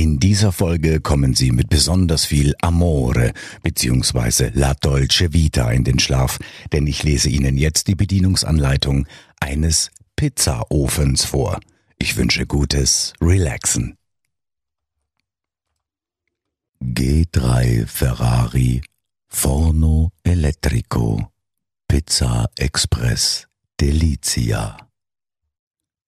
In 0.00 0.18
dieser 0.18 0.50
Folge 0.50 1.02
kommen 1.02 1.34
Sie 1.34 1.50
mit 1.50 1.68
besonders 1.68 2.24
viel 2.24 2.54
Amore 2.62 3.34
bzw. 3.62 4.50
La 4.54 4.72
Dolce 4.72 5.34
Vita 5.34 5.70
in 5.70 5.84
den 5.84 5.98
Schlaf, 5.98 6.38
denn 6.72 6.86
ich 6.86 7.02
lese 7.02 7.28
Ihnen 7.28 7.58
jetzt 7.58 7.86
die 7.86 7.96
Bedienungsanleitung 7.96 9.06
eines 9.40 9.90
Pizzaofens 10.16 11.26
vor. 11.26 11.60
Ich 11.98 12.16
wünsche 12.16 12.46
gutes 12.46 13.12
Relaxen. 13.20 13.98
G3 16.82 17.86
Ferrari 17.86 18.80
Forno 19.28 20.12
Elettrico 20.22 21.30
Pizza 21.86 22.48
Express 22.56 23.48
Delizia 23.78 24.78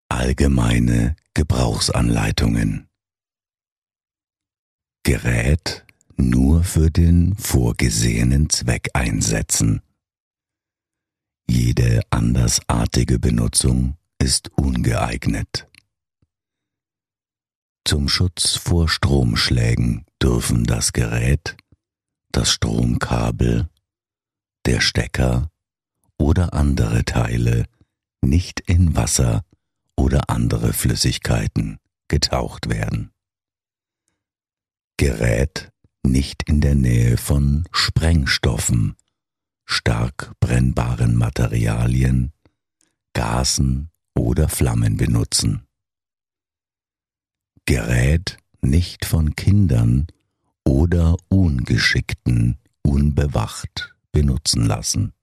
Allgemeine 0.09 1.15
Gebrauchsanleitungen 1.35 2.89
Gerät 5.05 5.85
nur 6.17 6.63
für 6.63 6.91
den 6.91 7.35
vorgesehenen 7.35 8.49
Zweck 8.51 8.91
einsetzen. 8.95 9.83
Jede 11.49 12.03
andersartige 12.11 13.19
Benutzung 13.19 13.97
ist 14.19 14.51
ungeeignet. 14.57 15.69
Zum 17.85 18.09
Schutz 18.09 18.57
vor 18.57 18.89
Stromschlägen 18.89 20.07
dürfen 20.23 20.65
das 20.65 20.93
Gerät, 20.93 21.57
das 22.31 22.51
Stromkabel, 22.51 23.69
der 24.67 24.81
Stecker 24.81 25.51
oder 26.17 26.55
andere 26.55 27.05
Teile 27.05 27.67
nicht 28.21 28.61
in 28.61 28.95
Wasser 28.95 29.45
oder 29.97 30.31
andere 30.31 30.73
Flüssigkeiten 30.73 31.81
getaucht 32.07 32.69
werden. 32.69 33.11
Gerät 35.05 35.73
nicht 36.05 36.49
in 36.49 36.61
der 36.61 36.77
Nähe 36.77 37.17
von 37.17 37.65
Sprengstoffen, 37.73 38.95
stark 39.65 40.33
brennbaren 40.39 41.17
Materialien, 41.17 42.33
Gasen 43.13 43.91
oder 44.15 44.49
Flammen 44.49 44.97
benutzen. 44.97 45.67
Gerät 47.65 48.37
nicht 48.61 49.05
von 49.05 49.35
Kindern 49.35 50.07
oder 50.65 51.17
Ungeschickten 51.29 52.59
unbewacht 52.85 53.97
benutzen 54.13 54.67
lassen. 54.67 55.15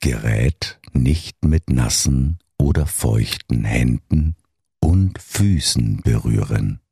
Gerät 0.00 0.78
nicht 0.92 1.42
mit 1.42 1.70
nassen 1.70 2.38
oder 2.58 2.84
feuchten 2.84 3.64
Händen 3.64 4.36
und 4.78 5.18
Füßen 5.22 6.02
berühren. 6.02 6.82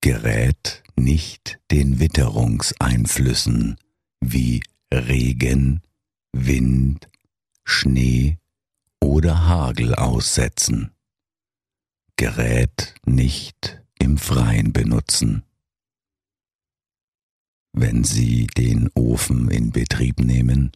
Gerät 0.00 0.82
nicht 0.96 1.58
den 1.70 1.98
Witterungseinflüssen 1.98 3.76
wie 4.20 4.62
Regen, 4.92 5.82
Wind, 6.32 7.08
Schnee 7.64 8.38
oder 9.00 9.46
Hagel 9.46 9.94
aussetzen. 9.94 10.92
Gerät 12.16 12.94
nicht 13.04 13.82
im 13.98 14.16
Freien 14.16 14.72
benutzen. 14.72 15.42
Wenn 17.72 18.04
Sie 18.04 18.46
den 18.46 18.88
Ofen 18.94 19.50
in 19.50 19.70
Betrieb 19.70 20.20
nehmen, 20.20 20.72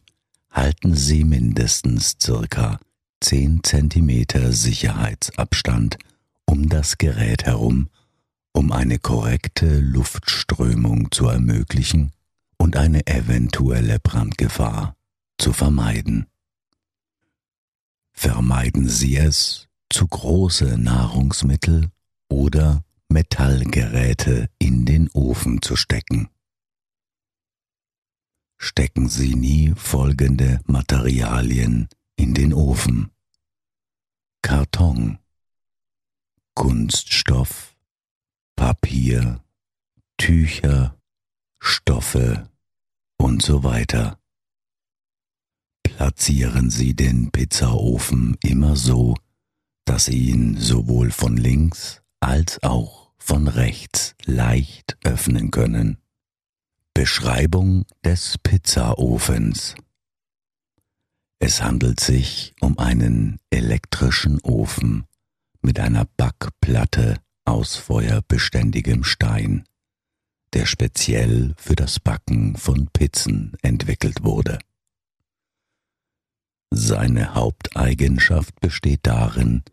halten 0.51 0.95
Sie 0.95 1.23
mindestens 1.23 2.17
circa 2.21 2.79
10 3.21 3.63
cm 3.63 4.51
Sicherheitsabstand 4.51 5.97
um 6.45 6.69
das 6.69 6.97
Gerät 6.97 7.45
herum 7.45 7.89
um 8.53 8.71
eine 8.71 8.99
korrekte 8.99 9.79
Luftströmung 9.79 11.11
zu 11.11 11.27
ermöglichen 11.27 12.11
und 12.57 12.75
eine 12.77 13.07
eventuelle 13.07 13.99
Brandgefahr 13.99 14.95
zu 15.37 15.53
vermeiden. 15.53 16.27
Vermeiden 18.13 18.87
Sie 18.87 19.15
es, 19.17 19.67
zu 19.89 20.07
große 20.07 20.77
Nahrungsmittel 20.77 21.89
oder 22.29 22.83
Metallgeräte 23.09 24.49
in 24.57 24.85
den 24.85 25.09
Ofen 25.11 25.61
zu 25.61 25.75
stecken. 25.75 26.29
Stecken 28.57 29.09
Sie 29.09 29.35
nie 29.35 29.73
folgende 29.75 30.61
Materialien 30.65 31.89
in 32.15 32.33
den 32.33 32.53
Ofen. 32.53 33.11
Karton, 34.43 35.17
Kunststoff, 36.53 37.70
Papier, 38.55 39.43
Tücher, 40.17 40.97
Stoffe 41.59 42.49
und 43.17 43.41
so 43.41 43.63
weiter. 43.63 44.19
Platzieren 45.83 46.69
Sie 46.69 46.95
den 46.95 47.31
Pizzaofen 47.31 48.37
immer 48.41 48.75
so, 48.75 49.15
dass 49.85 50.05
Sie 50.05 50.29
ihn 50.29 50.57
sowohl 50.57 51.11
von 51.11 51.37
links 51.37 52.01
als 52.19 52.61
auch 52.63 53.11
von 53.17 53.47
rechts 53.47 54.15
leicht 54.25 54.97
öffnen 55.03 55.51
können. 55.51 55.97
Beschreibung 56.93 57.85
des 58.03 58.37
Pizzaofens 58.39 59.75
Es 61.39 61.61
handelt 61.61 61.99
sich 61.99 62.53
um 62.59 62.77
einen 62.79 63.39
elektrischen 63.49 64.41
Ofen 64.41 65.05
mit 65.61 65.79
einer 65.79 66.05
Backplatte 66.17 67.21
aus 67.45 67.75
feuerbeständigem 67.75 69.03
Stein, 69.03 69.65
der 70.53 70.65
speziell 70.65 71.53
für 71.57 71.75
das 71.75 71.99
Backen 71.99 72.55
von 72.55 72.87
Pizzen 72.91 73.53
entwickelt 73.61 74.23
wurde. 74.23 74.59
Seine 76.73 77.35
Haupteigenschaft 77.35 78.59
besteht 78.61 79.01
darin, 79.03 79.63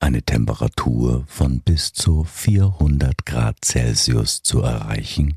eine 0.00 0.22
Temperatur 0.22 1.24
von 1.26 1.60
bis 1.60 1.92
zu 1.92 2.24
400 2.24 3.26
Grad 3.26 3.64
Celsius 3.64 4.42
zu 4.42 4.62
erreichen 4.62 5.36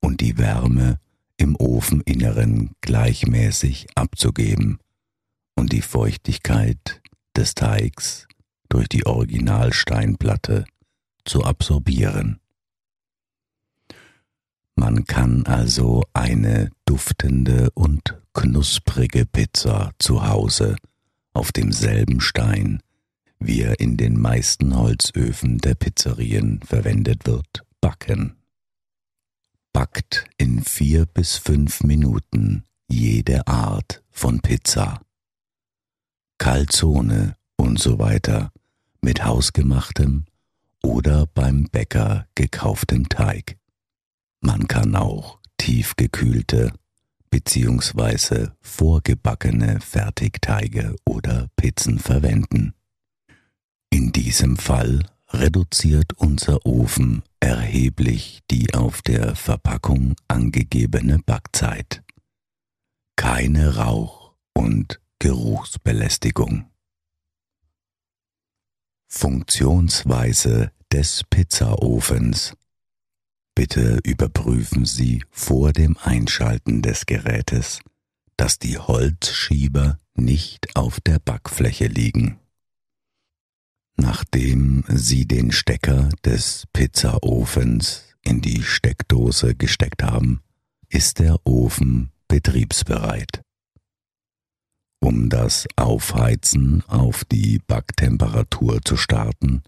und 0.00 0.20
die 0.20 0.36
Wärme 0.36 0.98
im 1.36 1.56
Ofeninneren 1.56 2.72
gleichmäßig 2.80 3.86
abzugeben 3.94 4.78
und 5.54 5.72
die 5.72 5.82
Feuchtigkeit 5.82 7.00
des 7.36 7.54
Teigs 7.54 8.26
durch 8.72 8.88
die 8.88 9.04
Originalsteinplatte 9.04 10.64
zu 11.26 11.44
absorbieren. 11.44 12.40
Man 14.76 15.04
kann 15.04 15.44
also 15.44 16.04
eine 16.14 16.70
duftende 16.86 17.68
und 17.74 18.18
knusprige 18.32 19.26
Pizza 19.26 19.92
zu 19.98 20.26
Hause 20.26 20.76
auf 21.34 21.52
demselben 21.52 22.22
Stein, 22.22 22.80
wie 23.38 23.60
er 23.60 23.78
in 23.78 23.98
den 23.98 24.18
meisten 24.18 24.74
Holzöfen 24.74 25.58
der 25.58 25.74
Pizzerien 25.74 26.60
verwendet 26.62 27.26
wird, 27.26 27.64
backen. 27.82 28.36
Backt 29.74 30.24
in 30.38 30.64
vier 30.64 31.04
bis 31.04 31.36
fünf 31.36 31.82
Minuten 31.82 32.64
jede 32.88 33.46
Art 33.46 34.02
von 34.10 34.40
Pizza. 34.40 35.02
Calzone 36.38 37.36
und 37.56 37.78
so 37.78 37.98
weiter 37.98 38.50
mit 39.02 39.24
hausgemachtem 39.24 40.24
oder 40.82 41.26
beim 41.34 41.64
Bäcker 41.64 42.26
gekauftem 42.34 43.08
Teig. 43.08 43.56
Man 44.40 44.66
kann 44.68 44.96
auch 44.96 45.38
tiefgekühlte 45.58 46.72
bzw. 47.30 48.48
vorgebackene 48.60 49.80
Fertigteige 49.80 50.96
oder 51.04 51.48
Pizzen 51.56 51.98
verwenden. 51.98 52.74
In 53.90 54.12
diesem 54.12 54.56
Fall 54.56 55.04
reduziert 55.28 56.12
unser 56.14 56.64
Ofen 56.66 57.22
erheblich 57.40 58.40
die 58.50 58.74
auf 58.74 59.02
der 59.02 59.34
Verpackung 59.34 60.14
angegebene 60.28 61.18
Backzeit. 61.18 62.02
Keine 63.16 63.76
Rauch- 63.76 64.34
und 64.54 65.00
Geruchsbelästigung. 65.18 66.71
Funktionsweise 69.14 70.72
des 70.90 71.22
Pizzaofens. 71.28 72.54
Bitte 73.54 74.00
überprüfen 74.04 74.86
Sie 74.86 75.22
vor 75.30 75.74
dem 75.74 75.98
Einschalten 75.98 76.80
des 76.80 77.04
Gerätes, 77.04 77.80
dass 78.38 78.58
die 78.58 78.78
Holzschieber 78.78 79.98
nicht 80.14 80.74
auf 80.76 80.98
der 80.98 81.18
Backfläche 81.18 81.88
liegen. 81.88 82.40
Nachdem 83.96 84.82
Sie 84.88 85.28
den 85.28 85.52
Stecker 85.52 86.08
des 86.24 86.64
Pizzaofens 86.72 88.16
in 88.22 88.40
die 88.40 88.62
Steckdose 88.62 89.54
gesteckt 89.54 90.02
haben, 90.02 90.40
ist 90.88 91.18
der 91.18 91.38
Ofen 91.44 92.10
betriebsbereit. 92.28 93.42
Um 95.04 95.28
das 95.28 95.66
Aufheizen 95.74 96.84
auf 96.86 97.24
die 97.24 97.58
Backtemperatur 97.58 98.80
zu 98.84 98.96
starten, 98.96 99.64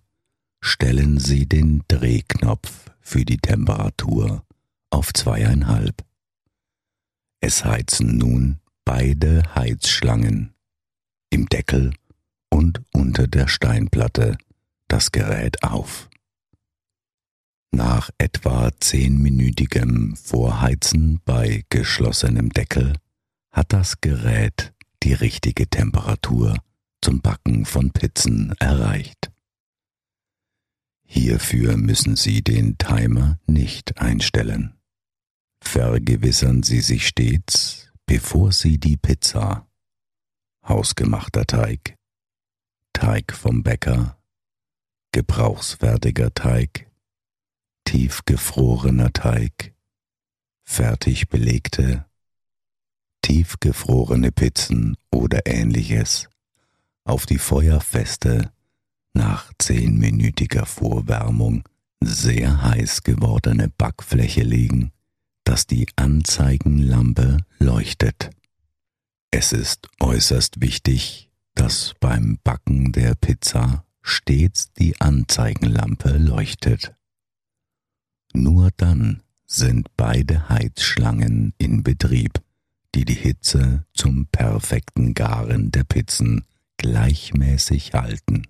stellen 0.61 1.19
Sie 1.19 1.49
den 1.49 1.83
Drehknopf 1.89 2.93
für 3.01 3.25
die 3.25 3.39
Temperatur 3.39 4.45
auf 4.91 5.13
zweieinhalb. 5.13 6.05
Es 7.41 7.65
heizen 7.65 8.17
nun 8.17 8.61
beide 8.85 9.43
Heizschlangen 9.57 10.55
im 11.31 11.49
Deckel 11.49 11.95
und 12.49 12.81
unter 12.93 13.27
der 13.27 13.49
Steinplatte 13.49 14.39
das 14.87 15.11
Gerät 15.11 15.65
auf. 15.65 16.09
Nach 17.73 18.09
etwa 18.19 18.71
zehnminütigem 18.79 20.15
Vorheizen 20.15 21.21
bei 21.25 21.65
geschlossenem 21.71 22.51
Deckel 22.51 22.93
hat 23.51 23.73
das 23.73 24.01
Gerät 24.01 24.74
die 25.05 25.13
richtige 25.13 25.69
Temperatur 25.69 26.57
zum 27.03 27.21
Backen 27.21 27.67
von 27.67 27.91
Pizzen 27.93 28.55
erreicht. 28.59 29.31
Hierfür 31.07 31.77
müssen 31.77 32.17
Sie 32.17 32.43
den 32.43 32.79
Timer 32.79 33.39
nicht 33.47 33.99
einstellen. 33.99 34.75
Vergewissern 35.61 36.63
Sie 36.63 36.81
sich 36.81 37.07
stets, 37.07 37.93
bevor 38.07 38.53
Sie 38.53 38.79
die 38.79 38.97
Pizza, 38.97 39.69
hausgemachter 40.67 41.45
Teig, 41.45 41.97
Teig 42.95 43.35
vom 43.35 43.63
Bäcker, 43.63 44.19
gebrauchsfertiger 45.13 46.33
Teig, 46.33 46.91
tiefgefrorener 47.85 49.13
Teig, 49.13 49.75
fertig 50.63 51.29
belegte, 51.29 52.07
tiefgefrorene 53.25 54.33
Pizzen 54.33 54.99
oder 55.11 55.47
ähnliches 55.47 56.29
auf 57.05 57.25
die 57.25 57.39
feuerfeste, 57.39 58.53
nach 59.15 59.51
zehnminütiger 59.59 60.67
Vorwärmung 60.67 61.67
sehr 62.03 62.63
heiß 62.63 63.03
gewordene 63.03 63.71
Backfläche 63.71 64.43
legen, 64.43 64.93
dass 65.45 65.67
die 65.67 65.87
Anzeigenlampe 65.97 67.39
leuchtet. 67.59 68.29
Es 69.31 69.53
ist 69.53 69.89
äußerst 70.01 70.61
wichtig, 70.61 71.31
dass 71.55 71.95
beim 72.01 72.39
Backen 72.45 72.93
der 72.93 73.15
Pizza 73.15 73.87
stets 74.03 74.71
die 74.75 75.01
Anzeigenlampe 75.01 76.19
leuchtet. 76.19 76.95
Nur 78.35 78.71
dann 78.77 79.23
sind 79.47 79.89
beide 79.97 80.51
Heizschlangen 80.51 81.55
in 81.57 81.83
Betrieb, 81.83 82.43
die 82.95 83.05
die 83.05 83.15
Hitze 83.15 83.85
zum 83.93 84.27
perfekten 84.27 85.15
Garen 85.15 85.73
der 85.73 85.85
Pizzen 85.85 86.45
gleichmäßig 86.77 87.93
halten. 87.93 88.47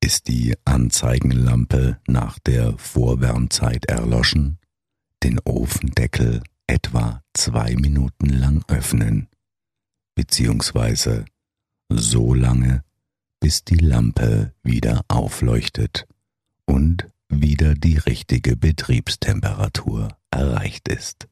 Ist 0.00 0.28
die 0.28 0.54
Anzeigenlampe 0.64 2.00
nach 2.06 2.38
der 2.38 2.76
Vorwärmzeit 2.78 3.86
erloschen, 3.86 4.58
den 5.22 5.38
Ofendeckel 5.40 6.42
etwa 6.66 7.22
zwei 7.34 7.76
Minuten 7.76 8.28
lang 8.28 8.64
öffnen, 8.68 9.28
beziehungsweise 10.14 11.26
so 11.90 12.32
lange, 12.34 12.84
bis 13.38 13.64
die 13.64 13.76
Lampe 13.76 14.54
wieder 14.62 15.04
aufleuchtet 15.08 16.06
und 16.64 17.06
wieder 17.28 17.74
die 17.74 17.98
richtige 17.98 18.56
Betriebstemperatur 18.56 20.16
erreicht 20.30 20.88
ist. 20.88 21.28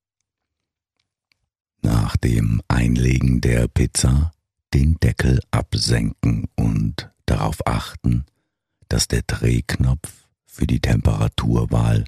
Nach 1.83 2.17
dem 2.17 2.61
Einlegen 2.69 3.41
der 3.41 3.69
Pizza 3.69 4.33
den 4.75 4.97
Deckel 5.01 5.41
absenken 5.51 6.49
und 6.55 7.11
darauf 7.27 7.67
achten, 7.67 8.25
dass 8.89 9.09
der 9.09 9.23
Drehknopf 9.23 10.29
für 10.47 10.67
die 10.67 10.81
Temperaturwahl 10.81 12.05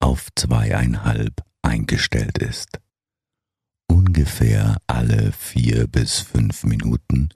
auf 0.00 0.28
zweieinhalb 0.34 1.42
eingestellt 1.62 2.38
ist. 2.38 2.80
Ungefähr 3.88 4.78
alle 4.86 5.32
vier 5.32 5.86
bis 5.86 6.20
fünf 6.20 6.64
Minuten 6.64 7.30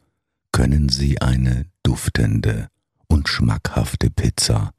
können 0.52 0.88
Sie 0.88 1.20
eine 1.20 1.66
duftende 1.82 2.68
und 3.06 3.28
schmackhafte 3.28 4.10
Pizza 4.10 4.72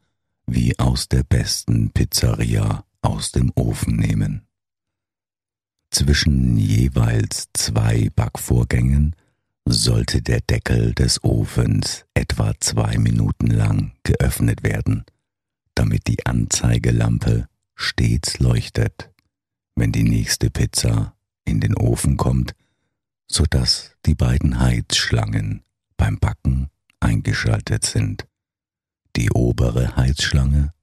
wie 0.48 0.78
aus 0.80 1.08
der 1.08 1.24
besten 1.24 1.92
Pizzeria 1.92 2.86
aus 3.02 3.32
dem 3.32 3.52
Ofen 3.56 3.96
nehmen. 3.96 4.48
Zwischen 5.92 6.56
jeweils 6.58 7.50
zwei 7.54 8.10
Backvorgängen 8.16 9.14
sollte 9.66 10.22
der 10.22 10.40
Deckel 10.40 10.94
des 10.94 11.22
Ofens 11.24 12.06
etwa 12.14 12.54
zwei 12.62 12.98
Minuten 12.98 13.48
lang 13.48 13.92
geöffnet 14.04 14.64
werden, 14.64 15.04
damit 15.76 16.08
die 16.08 16.26
Anzeigelampe 16.26 17.48
stets 17.76 18.40
leuchtet, 18.40 19.12
wenn 19.76 19.92
die 19.92 20.04
nächste 20.04 20.50
Pizza 20.50 21.14
in 21.44 21.60
den 21.60 21.76
Ofen 21.76 22.16
kommt, 22.16 22.54
so 23.30 23.44
dass 23.50 23.96
die 24.06 24.16
beiden 24.16 24.60
Heizschlangen 24.60 25.64
beim 25.98 26.20
Backen 26.20 26.70
eingeschaltet 27.02 27.86
sind. 27.86 28.26
Die 29.18 29.30
obere 29.32 29.98
Heizschlange 29.98 30.74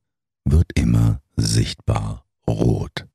wird 0.44 0.70
immer 0.74 1.22
sichtbar 1.36 2.26
rot. 2.46 3.06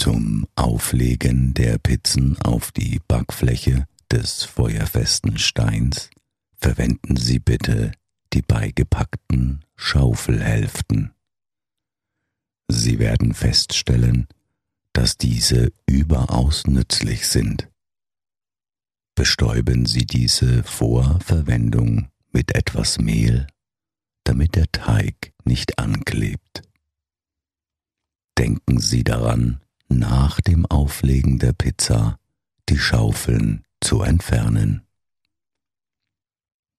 Zum 0.00 0.46
Auflegen 0.56 1.52
der 1.52 1.76
Pizzen 1.76 2.38
auf 2.40 2.72
die 2.72 3.02
Backfläche 3.06 3.86
des 4.10 4.44
feuerfesten 4.44 5.36
Steins 5.36 6.08
verwenden 6.56 7.16
Sie 7.16 7.38
bitte 7.38 7.92
die 8.32 8.40
beigepackten 8.40 9.62
Schaufelhälften. 9.76 11.12
Sie 12.68 12.98
werden 12.98 13.34
feststellen, 13.34 14.26
dass 14.94 15.18
diese 15.18 15.70
überaus 15.84 16.66
nützlich 16.66 17.28
sind. 17.28 17.68
Bestäuben 19.14 19.84
Sie 19.84 20.06
diese 20.06 20.62
vor 20.62 21.20
Verwendung 21.20 22.08
mit 22.32 22.54
etwas 22.54 22.98
Mehl, 22.98 23.46
damit 24.24 24.54
der 24.56 24.72
Teig 24.72 25.34
nicht 25.44 25.78
anklebt. 25.78 26.62
Denken 28.38 28.80
Sie 28.80 29.04
daran, 29.04 29.60
nach 29.90 30.40
dem 30.40 30.64
Auflegen 30.66 31.38
der 31.38 31.52
Pizza 31.52 32.18
die 32.68 32.78
Schaufeln 32.78 33.64
zu 33.80 34.02
entfernen. 34.02 34.82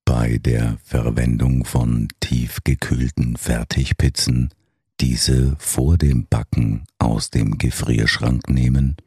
Bei 0.06 0.39
der 0.39 0.77
Verwendung 0.84 1.65
von 1.65 2.08
tiefgekühlten 2.20 3.38
Fertigpizzen 3.38 4.53
diese 5.00 5.56
vor 5.58 5.98
dem 5.98 6.27
Backen 6.27 6.86
aus 7.00 7.30
dem 7.30 7.58
Gefrierschrank 7.58 8.50
nehmen 8.50 8.98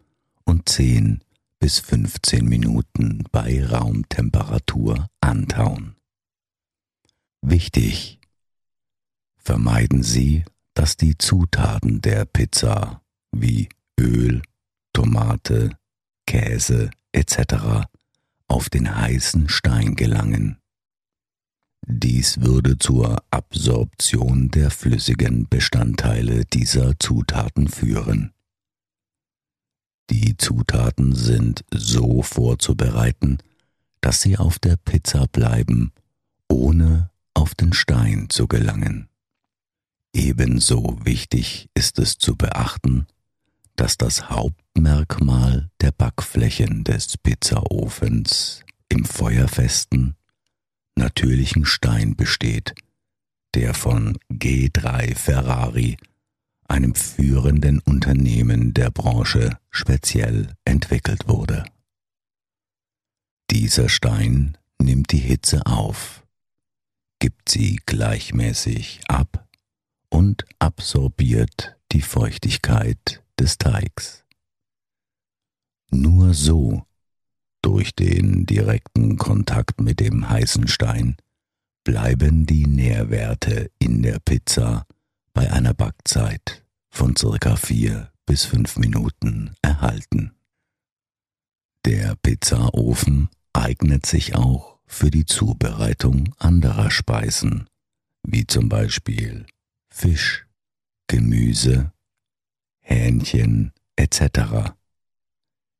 und 0.44 0.68
10 0.68 1.22
bis 1.58 1.78
15 1.78 2.44
Minuten 2.44 3.24
bei 3.30 3.64
Raumtemperatur 3.64 5.08
antauen. 5.20 5.96
Wichtig! 7.42 8.18
Vermeiden 9.36 10.02
Sie, 10.02 10.44
dass 10.74 10.96
die 10.96 11.16
Zutaten 11.18 12.00
der 12.00 12.24
Pizza 12.24 13.02
wie 13.30 13.68
Öl, 13.98 14.42
Tomate, 14.92 15.76
Käse 16.26 16.90
etc. 17.12 17.86
auf 18.48 18.70
den 18.70 18.94
heißen 18.94 19.48
Stein 19.48 19.96
gelangen. 19.96 20.58
Dies 21.86 22.40
würde 22.40 22.78
zur 22.78 23.22
Absorption 23.30 24.50
der 24.50 24.70
flüssigen 24.70 25.48
Bestandteile 25.48 26.44
dieser 26.46 26.98
Zutaten 26.98 27.68
führen. 27.68 28.32
Die 30.10 30.36
Zutaten 30.36 31.14
sind 31.14 31.64
so 31.72 32.22
vorzubereiten, 32.22 33.38
dass 34.00 34.22
sie 34.22 34.36
auf 34.38 34.58
der 34.58 34.76
Pizza 34.76 35.26
bleiben, 35.26 35.92
ohne 36.48 37.10
auf 37.34 37.54
den 37.54 37.72
Stein 37.72 38.28
zu 38.30 38.46
gelangen. 38.46 39.08
Ebenso 40.14 40.98
wichtig 41.04 41.68
ist 41.74 41.98
es 41.98 42.18
zu 42.18 42.36
beachten, 42.36 43.06
dass 43.76 43.96
das 43.96 44.30
Hauptmerkmal 44.30 45.70
der 45.80 45.92
Backflächen 45.92 46.84
des 46.84 47.16
Pizzaofens 47.18 48.64
im 48.88 49.04
feuerfesten, 49.04 50.16
natürlichen 50.96 51.64
Stein 51.64 52.14
besteht, 52.14 52.74
der 53.54 53.74
von 53.74 54.18
G3 54.30 55.16
Ferrari, 55.16 55.96
einem 56.68 56.94
führenden 56.94 57.80
Unternehmen 57.80 58.74
der 58.74 58.90
Branche, 58.90 59.58
speziell 59.70 60.54
entwickelt 60.64 61.28
wurde. 61.28 61.64
Dieser 63.50 63.88
Stein 63.88 64.56
nimmt 64.80 65.12
die 65.12 65.18
Hitze 65.18 65.66
auf, 65.66 66.24
gibt 67.18 67.48
sie 67.48 67.80
gleichmäßig 67.86 69.00
ab 69.08 69.46
und 70.08 70.44
absorbiert 70.58 71.76
die 71.92 72.02
Feuchtigkeit 72.02 73.23
des 73.38 73.58
Teigs. 73.58 74.24
Nur 75.90 76.34
so, 76.34 76.84
durch 77.62 77.94
den 77.94 78.46
direkten 78.46 79.16
Kontakt 79.16 79.80
mit 79.80 80.00
dem 80.00 80.28
heißen 80.28 80.68
Stein, 80.68 81.16
bleiben 81.84 82.46
die 82.46 82.66
Nährwerte 82.66 83.70
in 83.78 84.02
der 84.02 84.18
Pizza 84.18 84.86
bei 85.32 85.50
einer 85.50 85.74
Backzeit 85.74 86.64
von 86.90 87.16
circa 87.16 87.56
vier 87.56 88.12
bis 88.26 88.44
fünf 88.44 88.76
Minuten 88.76 89.54
erhalten. 89.62 90.34
Der 91.84 92.16
Pizzaofen 92.16 93.28
eignet 93.52 94.06
sich 94.06 94.34
auch 94.34 94.78
für 94.86 95.10
die 95.10 95.26
Zubereitung 95.26 96.34
anderer 96.38 96.90
Speisen, 96.90 97.68
wie 98.22 98.46
zum 98.46 98.68
Beispiel 98.68 99.46
Fisch, 99.90 100.46
Gemüse, 101.06 101.93
Hähnchen 102.84 103.72
etc. 103.96 104.72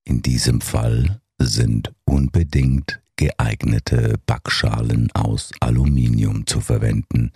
In 0.05 0.23
diesem 0.23 0.61
Fall 0.61 1.21
sind 1.39 1.93
unbedingt 2.05 3.01
geeignete 3.17 4.19
Backschalen 4.27 5.11
aus 5.13 5.53
Aluminium 5.61 6.47
zu 6.47 6.61
verwenden, 6.61 7.31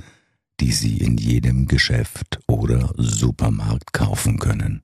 die 0.61 0.73
Sie 0.73 0.97
in 0.97 1.19
jedem 1.19 1.69
Geschäft 1.69 2.41
oder 2.49 2.93
Supermarkt 2.97 3.93
kaufen 3.93 4.39
können. 4.39 4.83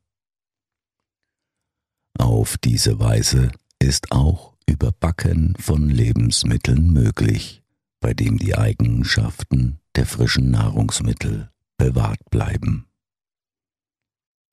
Auf 2.16 2.56
diese 2.58 3.00
Weise 3.00 3.50
ist 3.80 4.12
auch 4.12 4.54
Überbacken 4.66 5.54
von 5.58 5.88
Lebensmitteln 5.88 6.92
möglich, 6.92 7.62
bei 8.00 8.14
dem 8.14 8.38
die 8.38 8.56
Eigenschaften 8.56 9.80
der 9.96 10.06
frischen 10.06 10.50
Nahrungsmittel 10.50 11.50
bewahrt 11.76 12.30
bleiben. 12.30 12.86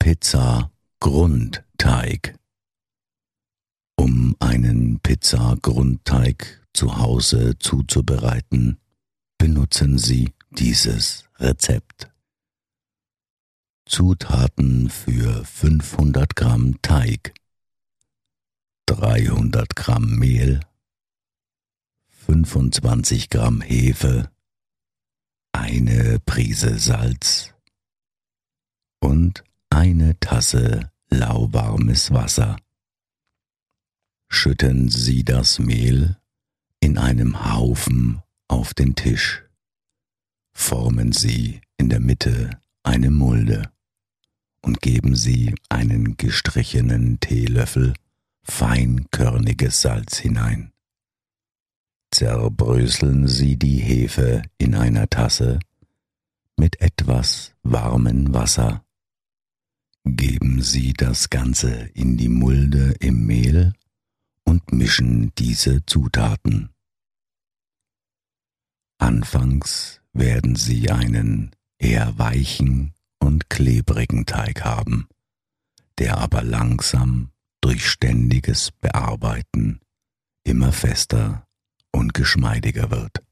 Pizza 0.02 0.72
Grundteig 1.00 2.36
Um 3.96 4.36
einen 4.40 5.00
Pizza 5.00 5.56
Grundteig 5.62 6.66
zu 6.74 6.98
Hause 6.98 7.60
zuzubereiten, 7.60 8.80
benutzen 9.38 10.00
Sie 10.00 10.34
dieses 10.50 11.30
Rezept. 11.38 12.10
Zutaten 13.86 14.90
für 14.90 15.46
500 15.46 16.36
Gramm 16.36 16.82
Teig 16.82 17.36
300 18.88 19.76
Gramm 19.76 20.16
Mehl 20.16 20.62
25 22.26 23.30
Gramm 23.30 23.62
Hefe 23.62 24.32
eine 25.52 26.18
Prise 26.26 26.80
Salz 26.80 27.54
eine 29.82 30.20
Tasse 30.20 30.92
lauwarmes 31.10 32.12
Wasser. 32.12 32.56
Schütten 34.30 34.90
Sie 34.90 35.24
das 35.24 35.60
Mehl 35.60 36.18
in 36.80 36.98
einem 36.98 37.52
Haufen 37.52 38.22
auf 38.48 38.74
den 38.74 38.96
Tisch 38.96 39.44
formen 40.54 41.12
Sie 41.12 41.62
in 41.78 41.90
der 41.90 42.00
Mitte 42.00 42.52
eine 42.84 43.10
Mulde 43.10 43.72
und 44.62 44.82
geben 44.82 45.16
Sie 45.16 45.56
einen 45.70 46.18
gestrichenen 46.18 47.20
Teelöffel 47.20 47.94
feinkörniges 48.44 49.82
Salz 49.82 50.18
hinein. 50.18 50.72
Zerbröseln 52.12 53.28
Sie 53.28 53.58
die 53.58 53.78
Hefe 53.78 54.44
in 54.60 54.76
einer 54.76 55.10
Tasse 55.10 55.60
mit 56.58 56.80
etwas 56.82 57.56
warmem 57.64 58.34
Wasser. 58.34 58.86
Geben 60.04 60.62
Sie 60.64 60.94
das 60.94 61.30
Ganze 61.30 61.72
in 61.94 62.18
die 62.18 62.30
Mulde 62.30 62.96
im 63.00 63.26
Mehl 63.26 63.74
und 64.44 64.72
mischen 64.72 65.32
diese 65.36 65.86
Zutaten. 65.86 66.70
Anfangs 68.98 70.02
werden 70.14 70.56
Sie 70.56 70.90
einen 70.90 71.52
eher 71.78 72.18
weichen 72.18 72.94
und 73.20 73.50
klebrigen 73.50 74.26
Teig 74.26 74.64
haben, 74.64 75.08
der 76.00 76.18
aber 76.18 76.42
langsam 76.42 77.32
durch 77.62 77.88
ständiges 77.88 78.72
Bearbeiten 78.72 79.82
immer 80.44 80.72
fester 80.72 81.48
und 81.92 82.16
geschmeidiger 82.16 82.90
wird. 82.90 83.24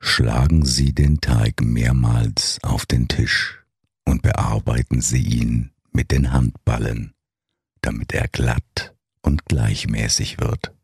Schlagen 0.00 0.64
Sie 0.64 0.92
den 0.92 1.20
Teig 1.20 1.60
mehrmals 1.60 2.62
auf 2.62 2.86
den 2.86 3.08
Tisch 3.08 3.63
und 4.04 4.22
bearbeiten 4.22 5.00
Sie 5.00 5.22
ihn 5.22 5.70
mit 5.92 6.10
den 6.10 6.32
Handballen, 6.32 7.14
damit 7.80 8.12
er 8.12 8.28
glatt 8.28 8.94
und 9.22 9.44
gleichmäßig 9.46 10.38
wird. 10.38 10.74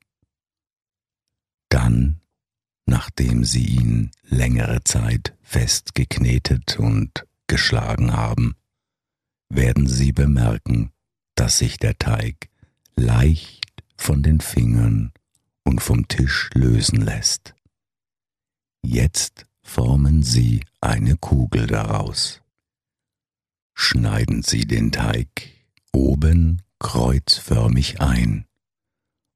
Dann 1.69 2.21
nachdem 2.91 3.45
sie 3.45 3.65
ihn 3.65 4.11
längere 4.25 4.83
Zeit 4.83 5.35
fest 5.43 5.95
geknetet 5.95 6.79
und 6.79 7.25
geschlagen 7.47 8.13
haben, 8.13 8.57
werden 9.49 9.87
sie 9.87 10.13
bemerken, 10.13 10.93
dass 11.37 11.59
sich 11.59 11.79
der 11.79 11.97
Teig 11.99 12.51
leicht 12.97 13.85
von 13.97 14.23
den 14.23 14.41
Fingern 14.41 15.13
und 15.65 15.81
vom 15.81 16.09
Tisch 16.09 16.51
lösen 16.53 17.01
lässt. 17.01 17.55
Jetzt 18.83 19.47
formen 19.63 20.23
Sie 20.23 20.65
eine 20.81 21.17
Kugel 21.17 21.67
daraus. 21.67 22.40
Schneiden 23.83 24.43
Sie 24.43 24.67
den 24.67 24.93
Teig 24.93 25.49
oben 25.91 26.61
kreuzförmig 26.81 27.99
ein 28.03 28.45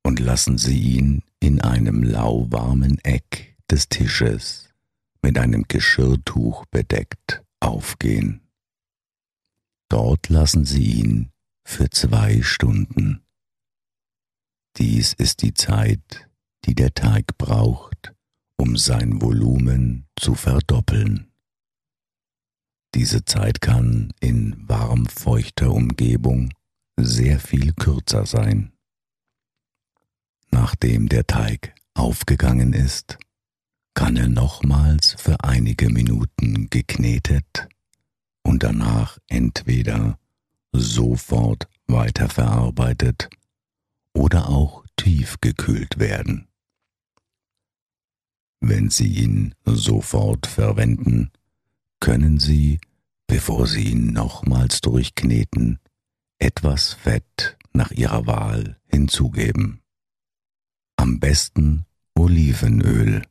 und 0.05 0.21
lassen 0.21 0.59
Sie 0.59 0.79
ihn 0.79 1.23
in 1.41 1.63
einem 1.63 2.03
lauwarmen 2.03 2.99
Eck 2.99 3.57
des 3.71 3.89
Tisches 3.89 4.69
mit 5.23 5.39
einem 5.39 5.65
Geschirrtuch 5.67 6.67
bedeckt 6.67 7.43
aufgehen. 7.59 8.43
Dort 9.89 10.29
lassen 10.29 10.67
Sie 10.67 11.01
ihn 11.01 11.31
für 11.65 11.89
zwei 11.89 12.43
Stunden. 12.43 13.25
Dies 14.77 15.15
ist 15.15 15.41
die 15.41 15.55
Zeit, 15.55 16.29
die 16.67 16.75
der 16.75 16.93
Teig 16.93 17.39
braucht, 17.39 18.13
um 18.59 18.77
sein 18.77 19.23
Volumen 19.23 20.07
zu 20.17 20.35
verdoppeln. 20.35 21.34
Diese 22.95 23.25
Zeit 23.25 23.61
kann 23.61 24.13
in 24.21 24.55
warm-feuchter 24.69 25.73
Umgebung 25.73 26.53
sehr 26.97 27.41
viel 27.41 27.73
kürzer 27.73 28.25
sein. 28.25 28.73
Nachdem 30.53 31.09
der 31.09 31.27
Teig 31.27 31.75
aufgegangen 31.95 32.73
ist, 32.73 33.19
kann 33.95 34.17
er 34.17 34.29
nochmals 34.29 35.17
für 35.19 35.43
einige 35.43 35.91
Minuten 35.91 36.71
geknetet 36.71 37.69
und 38.45 38.63
danach 38.63 39.19
entweder 39.27 40.17
sofort 40.71 41.69
weiterverarbeitet 41.89 43.29
oder 44.13 44.49
auch 44.49 44.85
tiefgekühlt 44.97 45.99
werden. 45.99 46.47
Wenn 48.61 48.89
Sie 48.89 49.09
ihn 49.09 49.55
sofort 49.65 50.47
verwenden, 50.47 51.33
können 52.05 52.39
Sie, 52.39 52.81
bevor 53.27 53.67
Sie 53.67 53.85
ihn 53.93 54.13
nochmals 54.13 54.83
durchkneten, 54.83 55.79
etwas 56.39 56.93
Fett 56.93 57.57
nach 57.73 57.93
Ihrer 57.93 58.27
Wahl 58.27 58.79
hinzugeben. 58.89 59.81
Am 60.97 61.19
besten 61.19 61.87
Olivenöl 62.15 63.23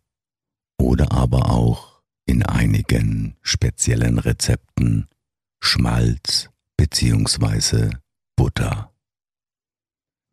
oder 0.80 1.12
aber 1.12 1.52
auch 1.52 2.02
in 2.26 2.42
einigen 2.42 3.38
speziellen 3.44 4.18
Rezepten 4.18 5.08
Schmalz 5.60 6.50
bzw. 6.76 7.92
Butter. 8.36 8.92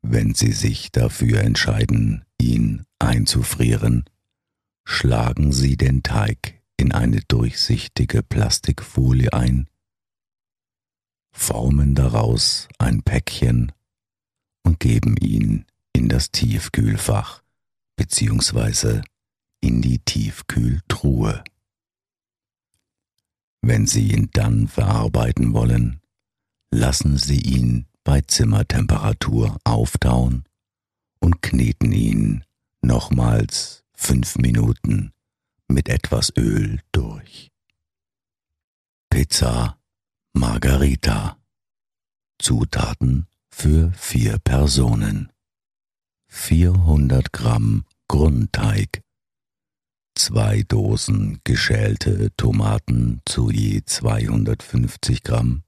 Wenn 0.01 0.33
Sie 0.35 0.53
sich 0.53 0.91
dafür 0.93 1.43
entscheiden, 1.43 2.25
ihn 2.41 2.87
einzufrieren, 2.99 4.07
schlagen 4.87 5.53
Sie 5.53 5.77
den 5.77 6.03
Teig 6.03 6.60
in 6.81 6.93
eine 6.93 7.21
durchsichtige 7.29 8.23
Plastikfolie 8.23 9.35
ein, 9.35 9.69
formen 11.31 11.95
daraus 11.95 12.69
ein 12.79 13.03
Päckchen 13.03 13.71
und 14.63 14.81
geben 14.81 15.19
ihn 15.19 15.67
in 15.93 16.09
das 16.09 16.31
Tiefkühlfach 16.31 17.43
bzw. 17.97 19.03
in 19.61 19.83
die 19.83 19.99
Tiefkühltruhe. 19.99 21.45
Wenn 23.61 23.87
Sie 23.87 24.13
ihn 24.13 24.31
dann 24.33 24.67
verarbeiten 24.67 25.53
wollen, 25.53 26.01
lassen 26.71 27.19
Sie 27.19 27.43
ihn 27.43 27.89
bei 28.05 28.23
Zimmertemperatur 28.23 29.59
auftauen 29.65 30.45
und 31.19 31.43
kneten 31.43 31.93
ihn 31.93 32.45
nochmals 32.81 33.85
fünf 33.93 34.37
Minuten 34.39 35.13
mit 35.71 35.89
etwas 35.89 36.33
Öl 36.37 36.81
durch. 36.93 37.51
Pizza 39.09 39.79
Margarita. 40.33 41.37
Zutaten 42.39 43.27
für 43.51 43.93
vier 43.93 44.39
Personen. 44.39 45.33
400 46.29 47.33
Gramm 47.33 47.85
Grundteig. 48.09 49.03
Zwei 50.15 50.63
Dosen 50.63 51.41
geschälte 51.45 52.31
Tomaten 52.37 53.21
zu 53.25 53.51
je 53.51 53.83
250 53.85 55.23
Gramm. 55.23 55.65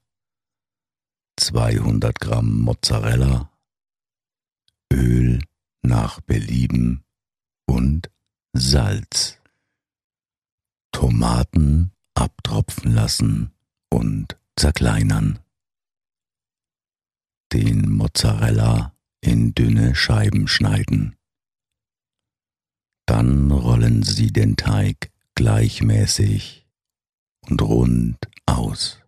200 1.38 2.21
Gramm 2.21 2.61
Mozzarella. 2.61 3.50
Öl 4.92 5.40
nach 5.82 6.21
Belieben 6.21 7.02
und 7.66 8.11
Salz. 8.52 9.41
Tomaten 10.92 11.92
abtropfen 12.14 12.92
lassen 12.92 13.52
und 13.90 14.38
zerkleinern. 14.56 15.40
Den 17.52 17.90
Mozzarella 17.90 18.94
in 19.20 19.54
dünne 19.54 19.94
Scheiben 19.94 20.49
schneiden. 20.49 21.16
Dann 23.06 23.50
rollen 23.50 24.02
Sie 24.02 24.32
den 24.32 24.56
Teig 24.56 25.11
gleichmäßig 25.34 26.66
und 27.49 27.61
rund 27.61 28.18
aus 28.46 29.00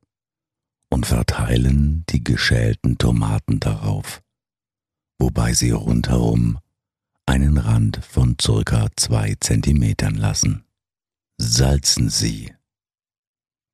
und 0.90 1.06
verteilen 1.06 2.04
die 2.08 2.24
geschälten 2.24 2.98
Tomaten 2.98 3.60
darauf 3.60 4.24
wobei 5.18 5.54
sie 5.54 5.70
rundherum 5.70 6.58
einen 7.26 7.56
Rand 7.56 8.04
von 8.04 8.36
circa 8.40 8.88
zwei 8.96 9.34
Zentimetern 9.40 10.14
lassen. 10.14 10.63
Salzen 11.38 12.10
Sie. 12.10 12.52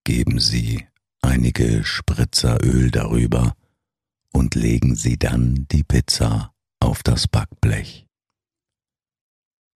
Geben 0.05 0.41
Sie 0.41 0.87
einige 1.23 1.85
Spritzer 1.85 2.59
Öl 2.65 2.91
darüber 2.91 3.55
und 4.33 4.55
legen 4.55 4.97
Sie 4.97 5.19
dann 5.19 5.67
die 5.71 5.85
Pizza 5.85 6.53
auf 6.81 7.03
das 7.03 7.29
Backblech. 7.29 8.07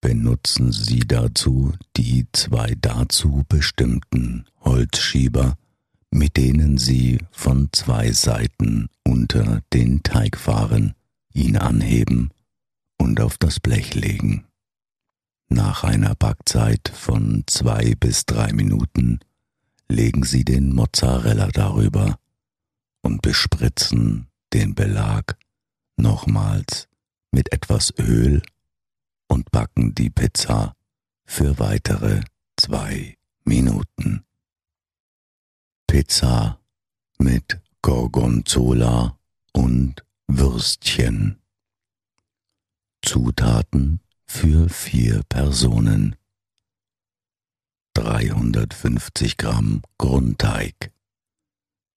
Benutzen 0.00 0.72
Sie 0.72 1.00
dazu 1.00 1.72
die 1.96 2.26
zwei 2.32 2.74
dazu 2.80 3.44
bestimmten 3.48 4.46
Holzschieber, 4.60 5.56
mit 6.10 6.36
denen 6.36 6.78
Sie 6.78 7.18
von 7.30 7.68
zwei 7.72 8.12
Seiten 8.12 8.88
unter 9.04 9.62
den 9.72 10.02
Teig 10.02 10.36
fahren 10.36 10.94
ihn 11.34 11.56
anheben 11.56 12.30
und 12.98 13.20
auf 13.20 13.36
das 13.38 13.60
Blech 13.60 13.94
legen. 13.94 14.46
Nach 15.48 15.84
einer 15.84 16.14
Backzeit 16.14 16.88
von 16.94 17.44
zwei 17.46 17.94
bis 17.94 18.26
drei 18.26 18.52
Minuten 18.52 19.20
legen 19.88 20.24
Sie 20.24 20.44
den 20.44 20.74
Mozzarella 20.74 21.48
darüber 21.48 22.18
und 23.02 23.22
bespritzen 23.22 24.28
den 24.52 24.74
Belag 24.74 25.36
nochmals 25.96 26.88
mit 27.30 27.52
etwas 27.52 27.92
Öl 27.98 28.42
und 29.28 29.50
backen 29.50 29.94
die 29.94 30.10
Pizza 30.10 30.74
für 31.24 31.58
weitere 31.58 32.22
zwei 32.56 33.16
Minuten. 33.44 34.24
Pizza 35.86 36.60
mit 37.18 37.60
Gorgonzola 37.82 39.18
und 39.52 40.04
Würstchen. 40.26 41.38
Zutaten 43.02 44.00
für 44.26 44.69
vier 44.69 45.23
Personen. 45.28 46.17
350 47.95 49.37
Gramm 49.37 49.82
Grundteig. 49.99 50.93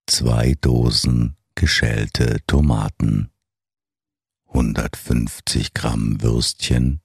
Zwei 0.06 0.56
Dosen 0.62 1.36
geschälte 1.56 2.38
Tomaten. 2.48 3.32
150 4.48 5.74
Gramm 5.74 6.22
Würstchen 6.22 7.02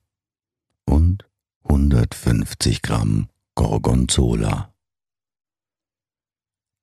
und 0.85 1.29
150 1.65 2.83
Gramm 2.83 3.29
Gorgonzola. 3.55 4.75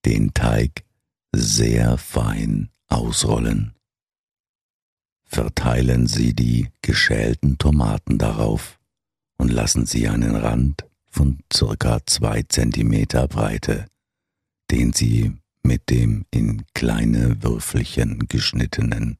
Den 0.06 0.34
Teig 0.34 0.86
sehr 1.32 1.98
fein 1.98 2.70
ausrollen 2.88 3.79
verteilen 5.30 6.08
Sie 6.08 6.34
die 6.34 6.70
geschälten 6.82 7.58
Tomaten 7.58 8.18
darauf 8.18 8.80
und 9.38 9.52
lassen 9.52 9.86
Sie 9.86 10.08
einen 10.08 10.36
Rand 10.36 10.86
von 11.10 11.40
circa 11.54 12.00
zwei 12.06 12.44
Zentimeter 12.44 13.28
Breite, 13.28 13.86
den 14.72 14.92
Sie 14.92 15.34
mit 15.64 15.90
dem 15.90 16.26
in 16.32 16.64
kleine 16.74 17.42
Würfelchen 17.44 18.28
geschnittenen 18.28 19.18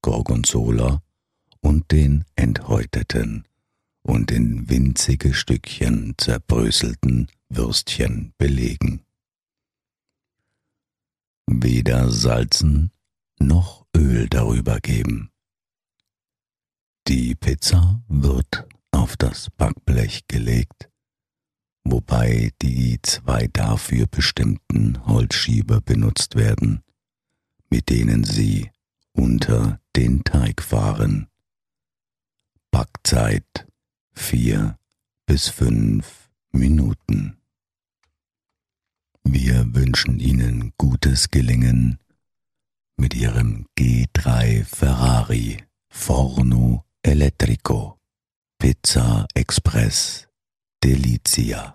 Gorgonzola 0.00 1.02
und 1.60 1.90
den 1.90 2.24
enthäuteten 2.36 3.44
und 4.02 4.30
in 4.30 4.70
winzige 4.70 5.34
Stückchen 5.34 6.14
zerbröselten 6.18 7.28
Würstchen 7.48 8.32
belegen. 8.38 9.02
Weder 11.46 12.10
salzen 12.10 12.92
noch 13.40 13.86
Öl 13.96 14.28
darüber 14.28 14.78
geben. 14.80 15.30
Die 17.08 17.34
Pizza 17.34 18.02
wird 18.08 18.68
auf 18.90 19.16
das 19.16 19.48
Backblech 19.56 20.28
gelegt, 20.28 20.90
wobei 21.82 22.52
die 22.60 23.00
zwei 23.02 23.46
dafür 23.46 24.06
bestimmten 24.06 25.06
Holzschieber 25.06 25.80
benutzt 25.80 26.34
werden, 26.34 26.82
mit 27.70 27.88
denen 27.88 28.24
sie 28.24 28.70
unter 29.12 29.80
den 29.96 30.22
Teig 30.22 30.62
fahren. 30.62 31.28
Backzeit 32.70 33.66
vier 34.12 34.78
bis 35.24 35.48
fünf 35.48 36.28
Minuten. 36.52 37.38
Wir 39.24 39.74
wünschen 39.74 40.20
Ihnen 40.20 40.74
gutes 40.76 41.30
Gelingen 41.30 42.00
mit 42.98 43.14
Ihrem 43.14 43.66
G3 43.78 44.62
Ferrari 44.66 45.64
Forno 45.88 46.84
Elettrico, 47.10 48.00
Pizza 48.58 49.26
Express, 49.34 50.28
Delizia. 50.78 51.72